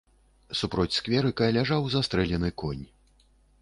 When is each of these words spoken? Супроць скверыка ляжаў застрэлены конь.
Супроць 0.61 0.95
скверыка 0.99 1.51
ляжаў 1.59 1.81
застрэлены 1.99 2.55
конь. 2.65 2.85